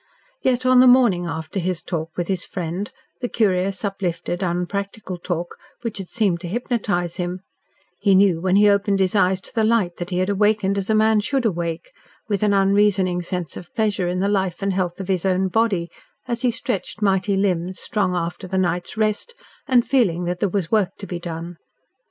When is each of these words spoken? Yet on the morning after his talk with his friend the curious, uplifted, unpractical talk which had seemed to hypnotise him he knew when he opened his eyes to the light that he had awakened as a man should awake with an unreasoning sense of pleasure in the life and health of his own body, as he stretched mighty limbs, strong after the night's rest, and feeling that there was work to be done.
Yet 0.41 0.65
on 0.65 0.79
the 0.79 0.87
morning 0.87 1.27
after 1.27 1.59
his 1.59 1.83
talk 1.83 2.17
with 2.17 2.27
his 2.27 2.43
friend 2.43 2.89
the 3.19 3.29
curious, 3.29 3.85
uplifted, 3.85 4.41
unpractical 4.41 5.19
talk 5.19 5.57
which 5.83 5.99
had 5.99 6.09
seemed 6.09 6.39
to 6.41 6.47
hypnotise 6.47 7.17
him 7.17 7.41
he 7.99 8.15
knew 8.15 8.41
when 8.41 8.55
he 8.55 8.67
opened 8.67 8.99
his 8.99 9.15
eyes 9.15 9.39
to 9.41 9.53
the 9.53 9.63
light 9.63 9.97
that 9.97 10.09
he 10.09 10.17
had 10.17 10.27
awakened 10.27 10.79
as 10.79 10.89
a 10.89 10.95
man 10.95 11.19
should 11.19 11.45
awake 11.45 11.91
with 12.27 12.41
an 12.41 12.51
unreasoning 12.51 13.21
sense 13.21 13.55
of 13.55 13.71
pleasure 13.75 14.07
in 14.07 14.21
the 14.21 14.27
life 14.27 14.63
and 14.63 14.73
health 14.73 14.99
of 14.99 15.07
his 15.07 15.23
own 15.23 15.49
body, 15.49 15.87
as 16.27 16.41
he 16.41 16.49
stretched 16.49 17.03
mighty 17.03 17.37
limbs, 17.37 17.79
strong 17.79 18.15
after 18.15 18.47
the 18.47 18.57
night's 18.57 18.97
rest, 18.97 19.35
and 19.67 19.85
feeling 19.85 20.23
that 20.23 20.39
there 20.39 20.49
was 20.49 20.71
work 20.71 20.89
to 20.97 21.05
be 21.05 21.19
done. 21.19 21.57